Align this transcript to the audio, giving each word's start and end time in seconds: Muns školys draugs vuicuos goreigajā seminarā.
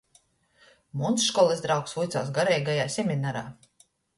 Muns 1.01 1.27
školys 1.27 1.61
draugs 1.67 1.95
vuicuos 1.99 2.35
goreigajā 2.39 2.89
seminarā. 2.99 3.45